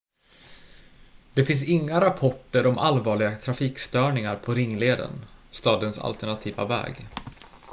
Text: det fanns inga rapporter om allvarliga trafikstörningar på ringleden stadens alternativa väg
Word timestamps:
det 1.33 1.45
fanns 1.45 1.63
inga 1.63 2.01
rapporter 2.01 2.67
om 2.67 2.77
allvarliga 2.77 3.37
trafikstörningar 3.37 4.35
på 4.35 4.53
ringleden 4.53 5.25
stadens 5.51 5.99
alternativa 5.99 6.65
väg 6.65 7.07